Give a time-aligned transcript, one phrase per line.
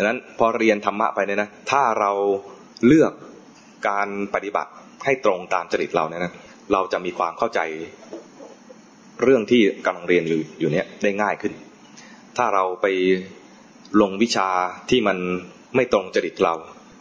[0.00, 2.10] ดังนั้นพอเรียนธรรมะไปเนี่ยนะถ้าเรา
[2.86, 3.12] เลือก
[3.88, 4.70] การปฏิบัติ
[5.04, 6.32] ให้ตรงตามจริตเราเนี่ยนะ
[6.72, 7.60] เราจะมีความเข้าใจ
[9.22, 11.52] เรื่องที่กำลังเรียนอยู่อยู่เนี้ยได้ง่ายขึ้น
[12.36, 12.86] ถ้าเราไป
[14.00, 14.48] ลงวิชา
[14.90, 15.18] ที่มัน
[15.76, 16.54] ไม่ตรงจริตเรา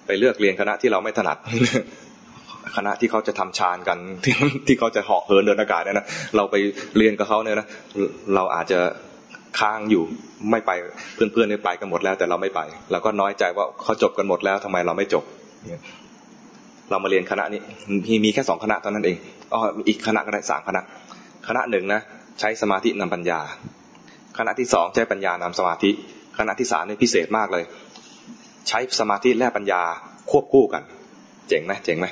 [0.07, 1.37] ไปเลือกเรียนคณะที่เราไม่ถนัด
[2.75, 4.33] คณะที่เขาจะทำฌานกันที่
[4.67, 6.55] ที่เขาจะเหาะเหินเดินอากาศเนี่ยนะเราไป
[6.97, 7.67] เรียนกับเขาเนี่ยนะ
[8.35, 8.79] เราอาจจะ
[9.59, 10.03] ค้างอยู่
[10.51, 10.71] ไม่ไป
[11.13, 12.61] เพื่อนๆได้ไปกันหมดแล้ว แต่เราไม่ไป
[12.91, 15.23] เราก็น้อยใจว่าเขาจบกันหมดแล้วทำไมเราไม่จบ
[16.89, 17.61] เรามาเรียนคณะนี้
[18.05, 19.17] มีมีแค่สองคณะตอนนั้นเอง
[19.53, 20.81] อ๋ออีกคณะก็ได้สามคณะ
[21.47, 22.01] คณะหนึ่งนะ
[22.39, 23.39] ใช้สมาธินำปัญญา
[24.37, 25.91] คณะที่สองใช้ปัญญานำสมาธิ
[26.37, 27.63] คณะที่สามนี่พิเศษมากเลย
[28.69, 29.81] ใช้สมาธิและปัญญา
[30.31, 30.83] ควบคู่กัน
[31.49, 32.05] เจ๋งไหมเจ๋งไหม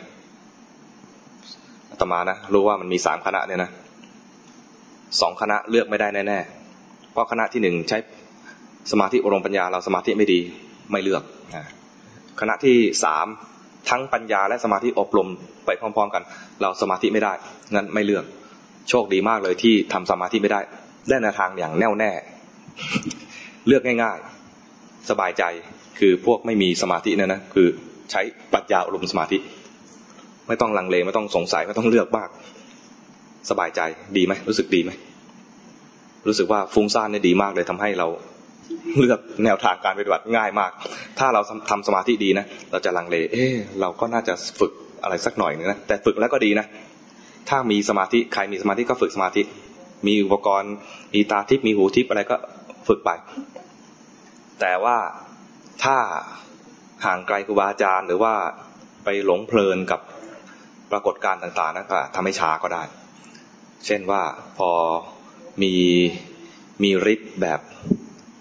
[1.99, 3.71] ตมานะรู้ว่ามันมีสามคณะเนี่ยนะ
[5.21, 6.66] สองคณะเลือกไม่ได้แน่ๆ
[7.17, 7.97] ราะคณะที่หนึ่งใช้
[8.91, 10.39] สมาธิอบรมปัญญาเราสมาธิไม่ดี
[10.91, 11.23] ไม่เลือก
[12.39, 13.27] คณะที่สาม
[13.89, 15.27] ทั้งปัญญาและสมาธิอบรม
[15.65, 16.23] ไปพร้อม ๆ กัน
[16.61, 17.33] เราสมาธิไม่ได้
[17.75, 18.25] งั้นไม่เลือก
[18.89, 20.61] โชคดีมากเลยที่ทำสมาธิไม่ได้
[21.09, 22.11] ได้ในวทางอย่างแน่วแน่
[23.67, 25.43] เลือกง่ายๆ สบายใจ
[25.99, 27.67] คือพวกไม่มีสมาธินี่ยนะคือ
[28.11, 28.21] ใช้
[28.53, 29.37] ปัญญาอบรมสมาธิ
[30.47, 32.29] ไม่ต้องลังเลไม่ต้องสงสัยไม่ต้องเลือกบ้าง
[33.49, 33.81] สบายใจ
[34.17, 34.91] ดีไหมรู้สึกดีไหม
[36.27, 38.07] รู้สึกว่าฟุ้งซ่านเนี่ยดีมากเลยทำให้เรา
[38.99, 40.71] เลือกแนวทางการปฏิบัติง่ายมาก
[41.19, 44.71] ถ้าเราทำสมาธิดีนะเราจะลังเล เออเราก็น่าจะฝึก
[45.03, 46.65] อะไรสักหน่อยนึงนะแต่ฝึกแล้วก็ดีนะ
[47.49, 49.41] ถ้ามีสมาธิใครมีสมาธิก็ฝึกสมาธิ
[50.07, 50.73] มีอุปกรณ์
[51.13, 52.35] มีตาทิพย์มีหูทิพย์อะไรก็
[52.87, 53.09] ฝึกไป
[54.61, 54.97] แต่ว่า
[55.83, 55.97] ถ้า
[57.05, 58.33] ห่างไกลครูบาอาจารย์หรือว่า
[59.03, 60.01] ไปหลงเพลินกับ
[60.91, 62.83] ปรากฏการณ์ต่างๆนะก็ทำให้ช้าก็ได้
[63.85, 64.21] เช่นว่า
[64.57, 64.69] พอ
[65.61, 65.73] มี
[66.83, 67.59] มีฤทธิ์แบบ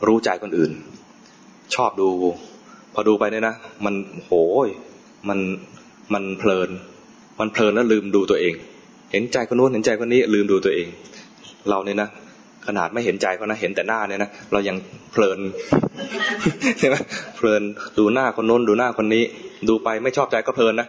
[0.06, 0.72] รู้ใจคนอื่น
[1.74, 2.08] ชอบดู
[2.94, 4.32] พอดูไปเนี่ยนะ มันโห
[4.66, 4.68] ย
[5.28, 5.38] มัน
[6.14, 6.70] มันเพลิน
[7.40, 8.54] มันเพลินแล้วลืมดูตัวเอง
[9.12, 10.86] เห็นใจคนนู้นเห็นใจคนนี้ลืมดูตัวเอง
[11.70, 12.08] เราเนี่ยนะ
[12.66, 14.76] ขนาดไม่เห็นใจเขานะเห็นแต่หน้าเนี่ยนะเรายัง
[15.12, 15.38] เพลิน
[16.78, 16.96] ใช่ไหม
[17.36, 17.62] เพลิน
[17.98, 19.24] ดูหน้าคนโน้นดูหน้าคนนี้
[19.68, 20.88] ดูไปไม่ชอบใจก็เพลินนะ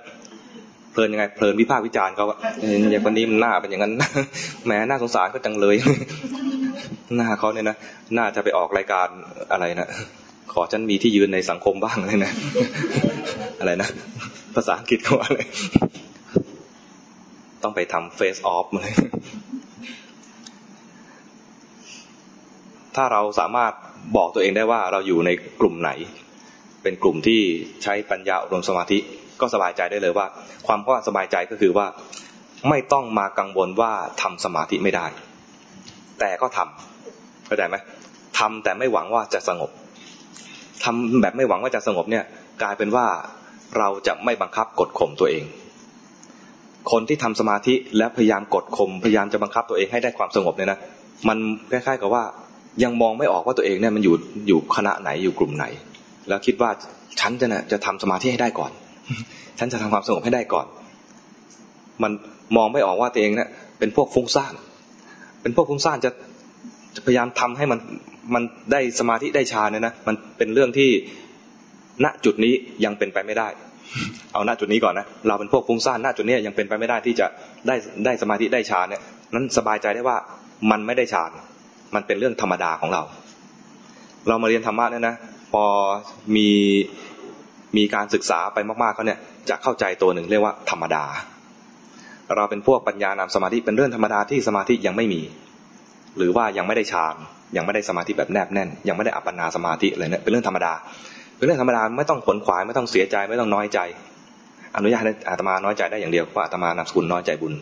[0.97, 3.93] เพลินยังไงเพลินวิพากษ์วิจารณ์เขาว่าอย่างคนนี้มันหน้าเป็นอย่างนั้น
[4.65, 5.75] แหมหน้าสงสารก็จังเลย
[7.15, 7.77] หน้าเขาเนี่ยนะ
[8.15, 9.07] หน่าจะไปออกรายการ
[9.51, 9.89] อะไรนะ
[10.53, 12.31] ขอฉันมีที่ยืนในสังคมบ้างเลยนะ
[13.59, 13.89] อะไรนะ
[14.55, 15.39] ภาษาอังกฤษเขาอะไร
[17.63, 18.91] ต้องไปทำเฟซออฟเลย
[22.95, 23.73] ถ้าเราสามารถ
[24.17, 25.29] บอกตัวเองได้ว่าเราอยู่ใน
[25.61, 25.91] กลุ่มไหน
[26.83, 27.41] เป็นกลุ่มที่
[27.83, 28.99] ใช้ปัญญาอบรมสมาธิ
[29.41, 30.25] ก็สบายใจได้เลยว่า
[30.67, 31.87] ความว่าสบายใจก็คือว่า
[32.69, 35.05] ไม่ต้องมากังวลว่าทำสมาธิไม่ได้
[36.19, 37.75] แต่ก็ทำเข้าใจไหม
[38.39, 39.71] ทำแต่ไม่หวังว่าจะสงบ
[40.83, 42.25] ทำแบบไม่หวังว่าจะสงบเนี่ย
[42.61, 43.05] กลายเป็นว่า
[43.77, 45.43] เราจะไม่บังคับกดข่มตัวเอง
[46.91, 50.79] คนที่ทำสมาธิและพยายามกดข่มพยายามจะบังคับตัวเองให้ได้ความสงบเนี่ยนะ
[51.27, 51.37] มัน
[51.71, 52.23] คล้ายๆกับว่า
[52.83, 54.15] ยังมองไม่ออกว่าตัวเองเนี่ยมันอยู่
[54.47, 55.65] อยู่คณะไหนอยู่กลุ่มไหน
[56.27, 56.69] แล้วคิดว่า
[57.19, 58.71] ฉันจะเนี่ยจะทำสมาธิให้ได้ก่อน
[59.59, 60.65] ฉันจะทำความสงบให้ได้ก่อน
[62.03, 62.11] มัน
[62.55, 64.53] มองไม่ออกว่าตัวเองเนี่ยเป็นพวกฟุ้งซ่าน
[65.41, 66.11] เป็นพวกฟุ้งซ่านจะ
[66.95, 67.79] จะพยายามทำให้มัน
[68.33, 70.89] มันได้สมาธิได้ฌานเนี่ยนะ มันเป็นเรื่องที่
[72.03, 72.53] ณจุดนี้
[72.85, 73.47] ยังเป็นไปไม่ได้
[74.33, 77.27] เอาณจุดนี้ก่อนนะ เราเป็นพวกฟุ้งซ่านณจุดนี้ยังเป็นไปไม่ได้ที่จะ
[77.67, 77.75] ได้
[78.05, 79.01] ได้สมาธิได้ฌานเนี่ย
[79.33, 80.17] นั้นสบายใจได้ว่า
[80.71, 81.31] มันไม่ได้ฌาน
[81.95, 83.01] มันเป็นเรื่องธรรมดาของเรา
[84.27, 85.15] เรามาเรียนธรรมะเนี่ยนะ
[85.51, 85.63] พอ
[86.35, 86.49] มี
[87.77, 91.05] มีการศึกษาไปมากๆเขาเนี่ยจะเข้าใจตัวหนึ่งเรียกว่าธรรมดา
[92.35, 95.21] เราเป็นพวกปัญญานามสมาธิเป็นเรื่องธรรมดาที่สมาธิยังไม่มี
[96.17, 97.15] หรือว่ายังไม่ได้ฌาน
[97.55, 100.73] ยังไม่ได้สมาธิแบบแนบแน่น ยังไม่ได้อัปปนาสมาธิอะไรเนี่ยเป็นเรื่องธรรมดา
[101.37, 103.79] เป็นเรื่องธรรมดาไม่ต้องขนขวายไม่ต้องเสียใจไม่ต้องน้อยใจ
[104.75, 107.53] อนุญาตให้อาตมาน้อยใจได้อย่างเดียวเพราะอาตมานามสกุลน้อยใจบุญ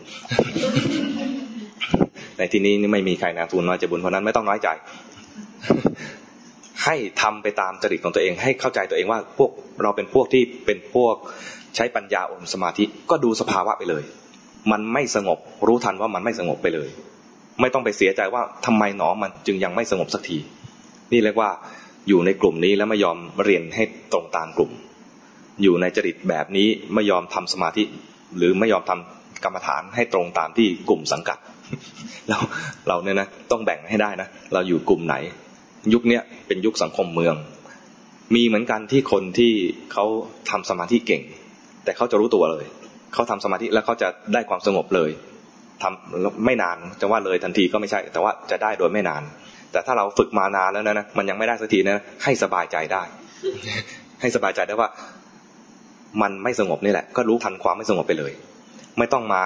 [2.38, 4.68] ในที่นี้ไม่มีใครนาทูลน้อยใจบุญเพราะนั้นไม่ต้องน้อยใจ
[6.86, 9.50] ให้ทำไปตามจริตของตัวเอง ให้เข้าใจตัวเองว่าพวก
[9.82, 11.14] เราเป็นพวกที่เป็นพวก
[11.76, 14.02] ใช้ปัญญาอมสมาธิก็ดูสภาวะไปเลย
[14.72, 16.88] มันไม่สงบรู้ทันว่ามันไม่สงบไปเลย
[17.60, 20.38] ไม่ต้องไปเสียใจว่าทำไมหนอมันจึงยังไม่สงบสักที
[21.12, 21.50] นี่เรียกว่า
[22.08, 23.82] อยู่ในกลุ่มนี้แล้วไม่ยอมเรียนให้
[24.12, 24.70] ตรงตามกลุ่ม
[25.62, 27.84] อยู่ในจริตแบบนี้ไม่ยอมทำสมาธิ
[28.36, 31.38] หรือไม่ยอมทำกรรมฐานให้ตรงตามที่กลุ่มสังกัด
[32.28, 32.38] เรา
[32.88, 35.14] เราเนี่ยนะต้องแบ่งให้ได้นะ เราอยู่กลุ่มไหน
[35.94, 37.34] ยุคเนี้ยเป็นยุคสังคมเมือง
[38.34, 39.52] มีเหมือนกันที่คนที่
[39.92, 40.04] เขา
[40.50, 41.22] ทำสมาธิเก่ง
[41.84, 42.64] แต่เขาจะรู้ตัวเลย
[43.14, 45.10] เขาทำสมาธิแล้วเขาจะได้ความสงบเลย
[45.82, 49.22] ทำไม่นานจะว่าเลยทันทีก็ไม่ใช่ แต่ว่าจะได้โดยไม่นาน
[49.72, 53.02] แต่ถ้าเราฝึกมานานแล้วนะนะมันยังไม่ได้สักทีนะให้สบายใจได้
[54.20, 54.88] ให้สบายใจได้ว่า
[56.22, 58.32] มันไม่สงบนี่แหละ ก็รู้ทันความไม่สงบไปเลย
[58.98, 59.42] ไม่ต้องมา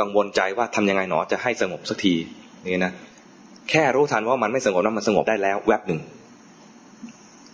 [0.00, 2.14] กังวลใจว่าทำยังไงหนอจะให้สงบสักที
[2.72, 2.92] นี่นะ
[3.70, 6.00] แค่รู้ทันว่ามันไม่สงบนั้นมันสงบได้แล้ว แวบหนึ่ง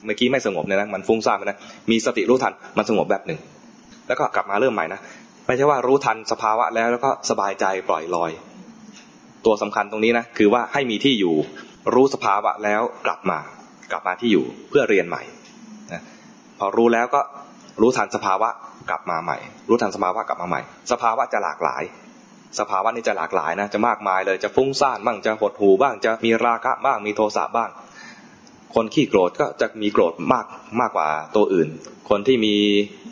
[0.04, 1.58] เมื่อกี้ไม่สงบเนี่ยนะมันฟุ้งซ่านนะ
[1.90, 3.38] มีสติรู้ทันมันสงบแบบหนึ่ง
[4.08, 5.00] แล้วก็กลับมาเริ่มใหม่นะ
[5.46, 8.30] ไม่ใช่ว่ารู้ทันสภาวะแล้วแล้วก็สบายใจปล่อยลอย
[9.44, 11.34] ตัวสำคัญตรงนี้นะคือว่าให้มีที่อยู่
[11.94, 13.38] รู้สภาวะแล้วกลับมา
[13.90, 15.22] กลับมาที่อยู่เพื่อเรียนใหม่
[15.92, 16.02] นะ
[16.58, 17.20] พอรู้แล้วก็
[17.80, 18.48] รู้ทันสภาวะ
[18.90, 19.38] กลับมาใหม่
[19.68, 20.60] รู้ทันสภาวะกลับมาใหม่
[20.92, 21.82] สภาวะจะหลากหลาย
[22.58, 27.70] สภาวะนี้จะหลากหลายนะจะมากมายเลยจะฟุ้งซ่านบ้างจะหดหูบ้าง จะมีราคะบ้างมีโทสะบ้าง
[28.74, 30.46] คนขี้โกรธก็จะมีโกรธมาก
[30.80, 31.68] มากกว่าตัวอื่น
[32.10, 32.54] คนที่มี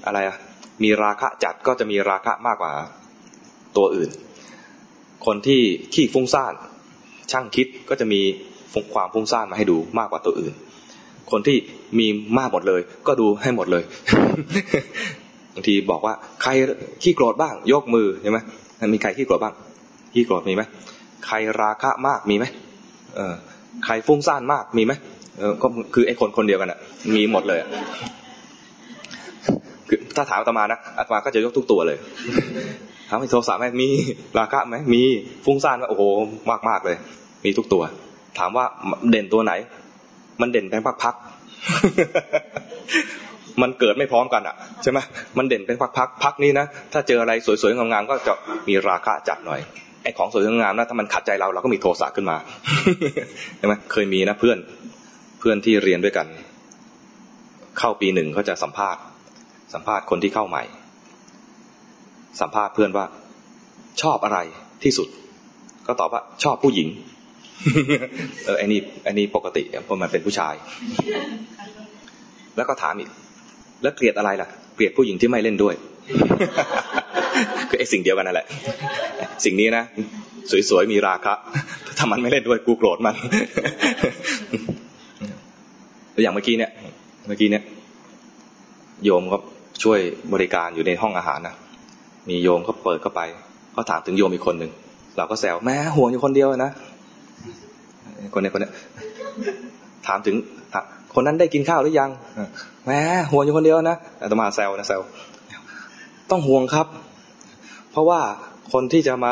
[0.06, 0.18] อะไร
[0.82, 2.72] มีราคะจัดก็จะมีราคะมากกว่า
[3.76, 4.10] ตัวอื่น
[5.26, 5.62] คนที่
[5.94, 6.54] ขี้ฟุ้งซ่าน
[7.32, 8.20] ช่างคิดก็จะมี
[8.94, 10.54] ความฟุ้งซ่านมาให้ดูมากกว่าตัวอื่น
[11.30, 11.56] คนที่
[11.98, 12.06] มี
[12.38, 13.82] มากหมดเลย ก็ดูให้หมดเลย
[15.54, 16.50] บางทีบอกว่าใคร
[17.02, 18.38] ขี้โกรธบ้างยกมือใช่ไหม
[18.92, 19.54] มีใครขี้โกรธบ้าง
[20.14, 20.62] ขี้โกรธมีไหม
[21.26, 22.44] ใครราคะมากมีไหม
[23.16, 23.34] เออ
[23.84, 24.92] ใครฟุ้งซ่านมากมีไหม
[25.38, 26.78] เออก็คือไอ้คนคนเดียวกันอะ
[27.14, 27.58] มีหมดเลย
[29.88, 31.98] คือถ้าถามอาตมานะอาตมาก็จะยกทุกตัวเลย
[33.08, 33.88] ถามให้โทสะไหมมี
[34.38, 35.02] ราคะไหมมี
[35.44, 36.02] ฟุ้งซ่านไหมโอ้โห
[36.50, 36.96] มากมากเลย
[37.44, 37.82] มีทุกตัว
[38.38, 38.64] ถามว่า
[39.10, 39.52] เด่นตัวไหน
[40.40, 41.14] มันเด่นเป็นพัก
[43.62, 44.98] มันเกิดไม่พร้อมกันอะใช่ไหม
[45.38, 48.32] มันเด่นเป็นพักๆพักนี้นะถ้าเจออะไรสวยๆงามๆก็จะ
[48.68, 49.60] มีราคะจัดหน่อย
[50.02, 52.36] ไอ้ของสวยงามนะถ้ามันขัดใจเราเราก็มีโทสะขึ้นมา
[53.58, 54.58] ใช่ไหมเคยมีนะเพื่อน
[55.38, 56.26] เพื่อนที่เรียนด้วยกัน
[57.78, 59.02] เข้าปีหนึ่งเขาจะสัมภาษณ์
[59.74, 60.64] สัมภาษณ์คนที่เข้าใหม่
[62.40, 63.04] สัมภาษณ์เพื่อนว่า
[64.02, 64.38] ชอบอะไร
[64.84, 65.08] ที่สุด
[65.86, 66.88] ก็ตอบว่า ชอบผู้หญิง
[68.44, 70.54] เออไอ้นี่ไอ้นี่ปกติเพราะมันเป็นผู้ชาย
[72.56, 73.10] แล้วก็ถามอีก
[73.84, 75.74] แล้วเกลียดอะไรล่ะ เกลียดผู้หญิงที่ไม่เล่นด้วย
[77.68, 78.46] คือไอ้สิ่งเดียวกันนั่นแหละ
[79.44, 79.84] สิ่งนี้นะ
[80.70, 81.34] สวยๆ มีราคะ
[81.98, 83.14] ถ้ามันไม่เล่นด้วยกูโกรธมัน
[86.14, 86.70] ตัวอย่างเมื่อกี้เนี่ย
[87.26, 87.62] เมื่อกี้เนี่ย
[89.04, 89.38] โยมก็
[89.82, 89.98] ช่วย
[90.32, 91.54] บริการอยู่ในห้องอาหารนะ
[92.28, 93.20] มีโยมเขาเปิดเข้าไป
[93.72, 94.70] เขาถามถึงโยมอีกคนหนึ่ง
[95.16, 96.70] เราก็แซวแม่ห่วงอยู่คนเดียวนะ
[98.34, 98.70] คนนี้คนนี้
[100.06, 100.36] ถามถึง
[101.14, 102.10] คนนั้นได้กินข้าวหรือยัง
[102.86, 102.98] แม่
[103.30, 105.00] ห่วงอยู่คนเดียวนะอาตมาแซวนะแซว
[106.30, 106.86] ต้องห่วงครับ
[107.92, 108.20] เพราะว่า
[108.72, 109.30] คนที่จะมา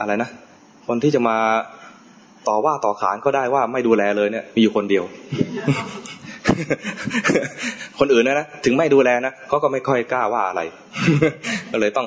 [0.00, 0.30] อะไรนะ
[0.88, 1.36] คนที่จะมา
[2.48, 5.04] ต่อว่าต่อขานก็ได้ว่าไม่ดูแลเลยเนี่ยมีอยู่คนเดียว
[7.98, 10.60] คนอื่นนะนะถึงไม่ดูแลนะเขาก็ไม่ค่อยกล้าว่าอะไร
[11.72, 12.06] ก็เลยต้อง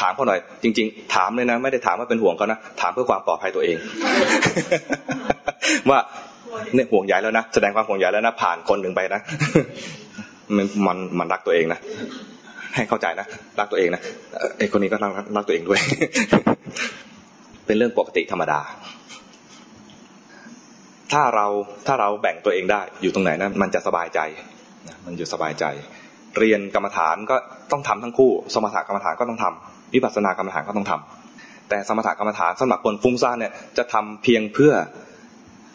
[0.00, 3.76] ถามเขาหน่อย จริง ๆ ถามเลยนะ ไม่ได้ถามว่าเป็นห่วงเขานะ ถามเพื่อความปลอดภัยตัวเอง
[5.90, 5.98] ว่า
[6.74, 9.20] เนี่ยห่วงใหญ่แล้วนะแสดงความห่วงใยแล้วนะผ่านคนหนึ่งไปนะ
[10.56, 11.80] มันมันมันรักตัวเองนะ
[12.74, 13.26] ให้เข้าใจนะ
[13.60, 14.02] รักตัวเองนะ
[14.58, 15.80] ไอ้คนนี้ก็รักรักตัวเองด้วย
[17.66, 18.60] เป็นเรื่องปกติธรรมดา
[21.12, 21.46] ถ้าเรา
[21.86, 24.20] ถ้าเราแบ่งตัวเองได้อยู่ตรงไหนนะมันจะสบายใจ
[25.06, 25.64] มันอยู่สบายใจ
[26.38, 27.36] เรียนกรรมฐานก็
[27.72, 34.72] ต้องทำทั้งคู่ สมถกรรมฐานก็ต้องทำวิปัสสนากรรมฐานก็ต้องทำแต่สมถกรรมฐานสำหรับคนฟุ้งซ่านเนี่ยจะทำเพียงเพื่อ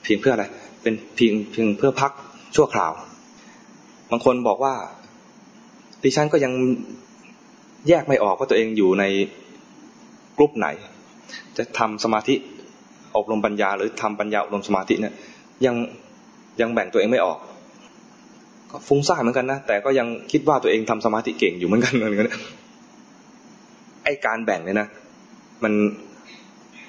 [0.03, 0.45] เพียงเพื่ออะไร
[0.81, 2.11] เป็นเพียงเพียงเพื่อพัก
[2.55, 2.93] ชั่วคราว
[4.11, 4.73] บางคนบอกว่า
[6.03, 6.53] ดิฉันก็ยัง
[7.87, 9.03] แยกไม่ออกว่าตัวเองอยู่ใน
[10.37, 10.67] กลุ่มไหน
[11.57, 12.35] จะทำสมาธิ
[13.17, 15.13] อบรมปัญญา หรือทำปัญญาอบรมสมาธิเนี่ย
[15.65, 15.75] ยัง
[16.61, 17.39] ยังแบ่งตัวเองไม่ออก
[18.71, 22.29] ก็ฟุ้งซ่านเหมือนกันนะแต่ก็ยังคิดว่าตัวเองทำสมาธิเก่งอยู่เหมือนกันเหมือนกัน
[24.03, 24.87] ไอการแบ่งเนี่ยนะ
[25.63, 25.73] มัน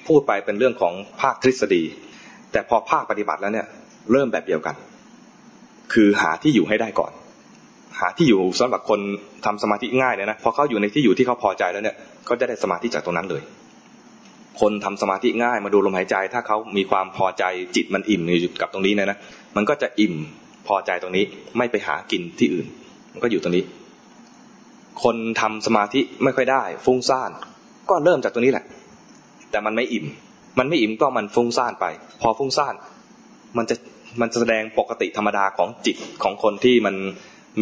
[0.07, 1.83] พูดไปเป็นเรื่องของภาคทฤษฎี
[2.51, 3.67] แต่พอภาคปฏิบัติแล้วเนี่ย
[4.11, 4.75] เริ่มแบบเดียวกัน
[5.93, 7.11] คือหาที่อยู่ให้ได้ก่อน
[7.99, 8.99] หาที่อยู่สำหรับคน
[9.45, 11.95] ทำสมาธิง่ายเนี่ยนะพอเขาอยู่ในที่อยู่ที่เขาพอใจแล้วเนี่ย
[12.29, 13.41] ก็จะได้สมาธิจากตรงนั้นเลย
[14.61, 17.43] คนทำสมาธิง่ายมาดูลมหายใจ ถ้าเขามีความพอใจ
[17.75, 19.17] จิตมันอิ่มอยู่กับตรงนี้นะนะ
[19.55, 20.13] มันก็จะอิ่ม
[20.67, 21.23] พอใจตรงนี้
[21.57, 22.67] ไม่ไปหากินที่อื่น
[23.13, 23.63] มันก็อยู่ตรงนี้
[25.03, 27.31] คนทำสมาธิไม่ค่อยได้ ฟุ้งซ่าน
[27.89, 28.65] ก็เริ่มจากตรงนี้แหละ
[29.51, 30.05] แต่มันไม่อิ่ม
[30.59, 31.85] มันไม่อิ่มก็มันฟุ้งซ่านไป
[32.21, 32.73] พอฟุ้งซ่าน
[33.57, 33.75] มันจะ
[34.21, 36.95] มันจะแสดงปกติธรรมดาของจิตของคนที่มัน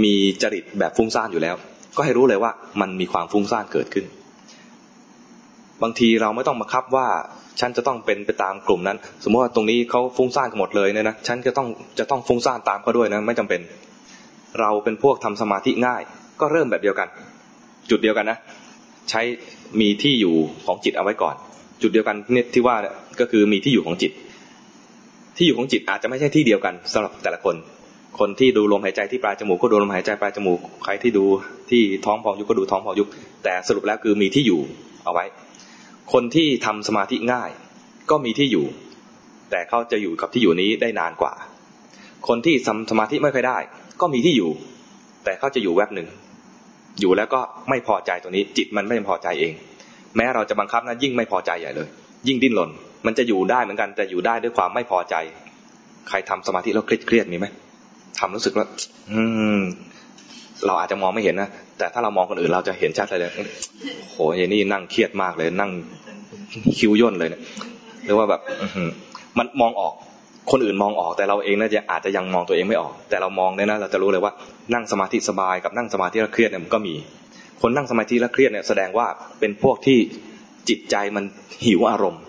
[0.03, 1.55] มีจริตแบบฟุ้งซ่านอยู่แล้ว
[1.98, 4.05] ก็ให้รู้เลยว่ามันมีความฟุ้งซ่านเกิดขึ้น
[5.84, 7.08] บางทีเราไม่ต้องมาคับว่า
[7.60, 11.67] ฉันจะต้องเป็นไปตามกลุ่มนั้น สมมติว่าตรงนี้เขาฟุ้งซ่านกันหมดเลยเนี่ยนะฉันจะต้อง
[12.00, 13.62] จะต้องฟุ้งซ่านตามเขาด้วยนะไม่จำเป็น
[14.60, 16.01] เราเป็นพวกทำสมาธิง่าย
[16.41, 17.08] ก็เริ่มแบบเดียวกัน
[17.89, 18.38] จุดเดียวกันนะ
[19.10, 19.22] ใช้
[19.79, 21.36] มีที่อยู่ของจิตเอาไว้ก่อน
[21.82, 22.76] จุดเดียวกันเนี่ยที่ว่า
[23.20, 24.12] ก็คือมีที่อยู่ของจิต
[25.38, 27.56] ที่อยู่ของจิตอาจจะไม่ใช่ที่เดียวกันสำหรับแต่ละคน
[28.20, 31.26] คนที่ดูลมหายใจที่ปลายจมูกก็ดูลมหายใจปลายจมูกใครที่ดู
[31.70, 33.08] ที่ท้องพองยุบก็ดูท้องพองยุบ
[33.44, 34.60] แต่สรุปแล้วคือมีที่อยู่
[35.04, 35.26] เอาไว้
[36.14, 37.50] คนที่ทำสมาธิง่าย
[38.10, 38.66] ก็มีที่อยู่
[39.52, 41.34] แต่เขาจะอยู่กับที่อยู่นี้ได้นานกว่า
[42.28, 43.58] คนที่ทำสมาธิไม่ค่อยได้
[44.02, 44.50] ก็มีที่อยู่
[45.24, 46.08] แต่เขาจะอยู่แวบหนึ่ง
[47.00, 49.54] อยู่แล้วก็ไม่พอใจตัวนี้ จิตมันไม่พอใจเอง
[50.18, 51.88] แม้เราจะบังคับนะยิ่งไม่พอใจใหญ่เลย
[52.28, 52.70] ยิ่งดิ้นรน
[53.06, 55.16] มันจะอยู่ได้เหมือนกันแต่อยู่ได้ด้วยความไม่พอใจ
[56.10, 57.48] ใครทำสมาธิแล้วเครียดมีไหม
[58.20, 58.66] ทำรู้สึกว่า
[59.12, 59.22] อื
[59.58, 59.62] ม
[60.66, 63.32] เราอาจจะมองไม่เห็นนะแต่ถ้าเรามองคนอื่นเราจะเห็นชัดเลย
[64.12, 65.72] โหยนี่นั่งเครียดมากเลย นั่ง
[66.78, 67.42] คิ้วย่นเลยเนี่ย
[68.06, 68.42] หรือว่าแบบ
[69.38, 69.94] มันมองออก
[70.51, 74.34] คนอื่นมองออกแต่เราเองน่าจะอาจจะยังมองตัวเองไม่ออก แต่เรามองเนี่ยนะเราจะรู้เลยว่า
[74.74, 76.96] นั่งสมาธิสบายกับนั่งสมาธิแล้วเครียดเนี่ยมันก็มี
[77.62, 79.08] คนนั่งสมาธิแล้วเครียดเนี่ยแสดงว่า
[79.39, 80.00] เป็นพวกที่
[80.70, 81.24] จิตใจมัน
[81.66, 82.24] หิวอารมณ์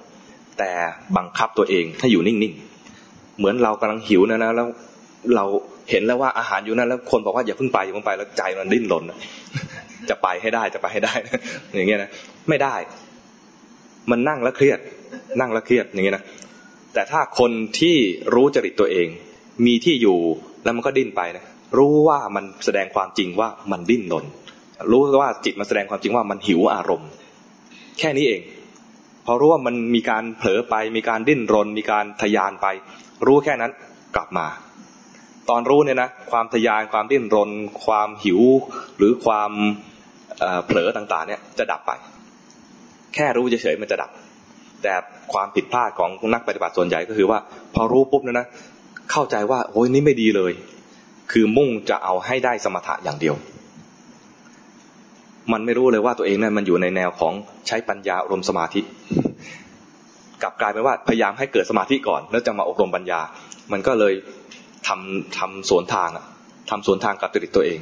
[0.58, 0.70] แต่
[1.16, 4.68] บังคับตัวเองถ้าอยู่นิ่งๆ เหมือนเรากำลังหิวนะนะแล้ว
[5.36, 5.44] เรา
[5.90, 9.04] เห็นแล้วว่าอาหารอยู่นั่นแล้วคนบอกว่าอย่าเพิ่งไปอย่าเพิ่งไปแล้วใจมันดิ้นรน
[10.10, 11.14] จะไปให้ได้จะไปให้ได้
[11.74, 12.10] อย่างเงี้ยนะ
[12.48, 12.74] ไม่ได้
[14.10, 14.78] มันนั่งแล้วเครียด
[15.40, 16.24] นั่งแล้วเครียดอย่างเงี้ยนะ
[16.94, 17.96] แต่ถ้าคนที่
[18.34, 19.08] รู้จริตตัวเอง
[19.66, 20.18] มีที่อยู่
[20.64, 21.44] แล้วมันก็ดิ้นไปนะ
[21.78, 24.24] รู้ว่ามันแสดงความจริงว่ามันดิ้นรน
[24.90, 27.08] รู้ว่าจิตมันแสดงความจริงว่ามันหิวอารมณ์
[27.98, 28.40] แค่นี้เอง
[29.26, 32.66] พอรู้ว่ามันมีการเผลอไป มีการดิ้นรน มีการทยานไป
[33.26, 33.72] รู้แค่นั้น
[34.16, 34.46] กลับมา
[35.48, 37.50] ตอนรู้เนี่ยนะความทยานความดิ้นรน
[37.84, 38.40] ความหิว
[38.96, 39.52] หรือความ
[40.66, 41.92] เผลอต่างๆ เนี่ยจะดับไป
[43.14, 44.10] แค่รู้เฉยๆมันจะดับ
[44.82, 44.94] แต่
[45.32, 47.38] ความผิดพลาดของนักปฏิบัติส่วนใหญ่ก็คือว่า
[47.74, 48.46] พอรู้ปุ๊บเนี่ยนะ
[49.10, 50.52] เข้าใจว่าโอ้ยนี่ไม่ดีเลย
[51.32, 53.36] คือมุ่งจะเอาให้ได้สมถะอย่างเดียว
[55.52, 57.32] มันไม่รู้เลยว่าตัวเองนั้นมันอยู่ในแนวของ
[57.66, 58.80] ใช้ปัญญาอบรมสมาธิ
[60.42, 63.20] กลับกลายเป็นว่าพยายามให้เกิดสมาธิก่อน แล้วจะมาอบรมปัญญา
[63.72, 64.14] มันก็เลย
[64.88, 66.24] ทำทำสวนทางอะ
[66.70, 67.80] ทำสวนทางกับจริตตัวเอง